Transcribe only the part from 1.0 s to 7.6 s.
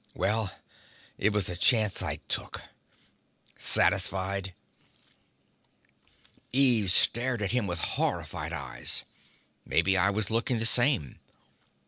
it was a chance I took. Satisfied?" Eve stared at